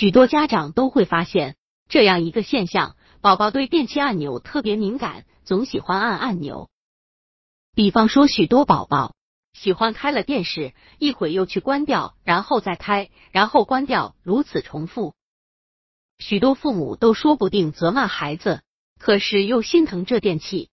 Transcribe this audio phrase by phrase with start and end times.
[0.00, 1.56] 许多家长都会发现
[1.86, 6.70] 这样一个现象：宝宝对电器按钮特别敏感，总喜欢按按钮。
[7.74, 9.14] 比方说，许多宝宝
[9.52, 15.14] 喜欢开了电视，一会又去关掉，然后再开，然后关掉，如此重复。
[16.18, 18.62] 许多父母都说不定责骂孩子，
[18.98, 20.70] 可是又心疼这电器。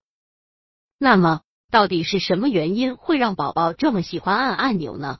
[0.97, 5.19] 那么，到底是什么原因会让宝宝这么喜欢按按钮呢？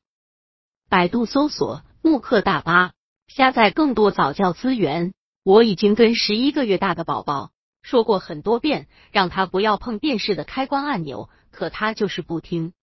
[0.88, 2.94] 百度搜索“慕课大巴”，
[3.28, 5.14] 下载更多早教资源。
[5.44, 11.30] 我已经跟十一个月大的宝宝说过很多遍，让他不要碰电视的开关按钮。
[11.50, 12.74] 可他就是不听，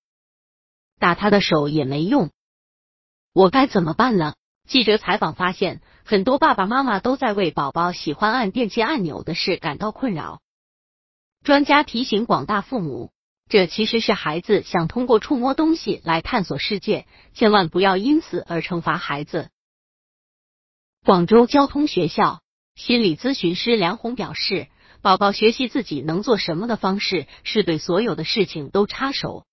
[0.99, 2.31] 打他的手也没用，
[3.33, 4.35] 我该怎么办呢？
[4.67, 10.41] 记者采访发现，很多爸爸妈妈都在为宝宝喜欢按电器按钮的事感到困扰。
[11.45, 13.13] 专家提醒广大父母，
[13.49, 19.51] 这其实是孩子想通过触摸东西来探索世界，千万不要因此而惩罚孩子。
[21.05, 22.41] 广州交通学校
[22.77, 24.69] 心理咨询师梁红表示。
[25.03, 29.45] 宝宝学习自己能做什么的方式是对所有的事情都插手。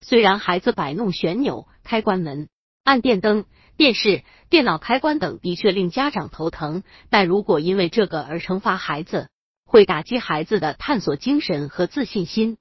[0.00, 2.48] 虽然孩子摆弄旋钮、开关门、
[2.82, 3.44] 按电灯、
[3.76, 9.28] 电视、电脑开关等的确令家长头疼，但如果因为这个而惩罚孩子，
[9.66, 12.56] 会打击孩子的探索精神和自信心。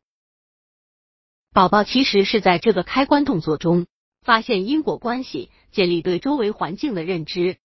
[1.54, 3.88] 宝宝其实是在这个开关动作中
[4.22, 7.58] 发现因果关系，建立对周围环境的认知。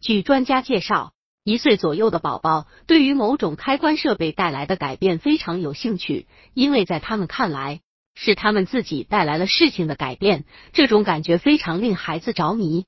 [0.00, 1.12] 据专家介绍。
[1.48, 7.82] 一岁左右的宝宝对于某种开关设备带来的改变非常有兴趣，因为在他们看来
[8.16, 12.84] 是他们自己带来了事情的改变，这种感觉非常令孩子着迷。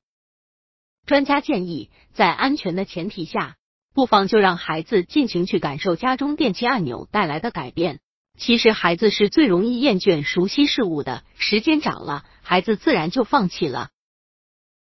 [1.06, 3.54] 专家建议，在安全的前提下，
[3.94, 8.00] 不妨就让孩子尽情去感受家中电器按钮带来的改变。
[8.36, 13.90] 其实孩子是最容易厌倦熟悉事物的，时间长了，孩子自然就放弃了。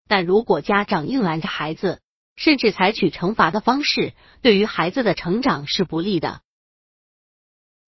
[0.10, 2.02] 但如果家长硬拦着孩子，
[2.36, 6.42] 甚至采取惩罚的方式，对于孩子的成长是不利的。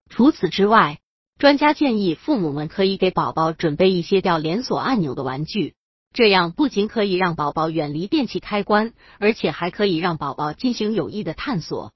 [0.09, 0.99] 除此之外，
[1.39, 5.75] 专家建议父母们可以给宝宝准备一些吊连锁按钮的玩具，
[6.13, 11.91] 这样不仅可以让宝宝远离电器开关，而且还可以让宝宝进行有益的探索。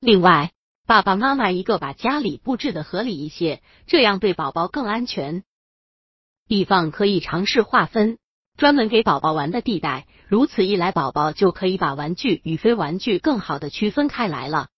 [0.00, 0.52] 另外，
[0.86, 5.42] 爸爸妈妈一个把家里布置的合理一些，这样对宝宝更安全。
[6.46, 8.18] 地方可以尝试划分。
[8.56, 14.68] 专门给宝宝玩的地带，如此一来，宝宝就可以把玩具与非玩具更好的区分开来了。